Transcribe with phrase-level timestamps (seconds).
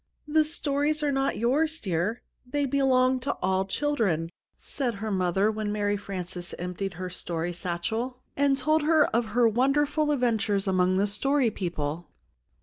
[0.27, 5.71] "The stories are not yours, dear; they belong to all children," said her mother, when
[5.71, 11.51] Mary Frances emptied her story satchel, and told of her wonderful adventures among the Story
[11.51, 12.07] People.